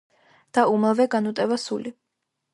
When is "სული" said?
1.67-1.95